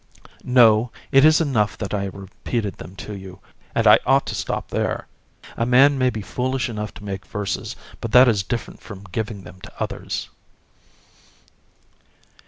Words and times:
VISC. 0.23 0.31
No, 0.45 0.91
it 1.11 1.23
is 1.23 1.39
enough 1.39 1.77
that 1.77 1.93
I 1.93 2.05
have 2.05 2.15
repeated 2.15 2.73
them 2.79 2.95
to 2.95 3.15
you, 3.15 3.39
and 3.75 3.85
I 3.85 3.99
ought 4.07 4.25
to 4.25 4.33
stop 4.33 4.69
there. 4.71 5.05
A 5.55 5.63
man 5.67 5.99
may 5.99 6.09
be 6.09 6.23
foolish 6.23 6.69
enough 6.69 6.91
to 6.95 7.03
make 7.03 7.23
verses, 7.23 7.75
but 7.99 8.11
that 8.11 8.27
is 8.27 8.41
different 8.41 8.79
from 8.81 9.03
giving 9.11 9.43
them 9.43 9.61
to 9.61 9.71
others. 9.79 10.29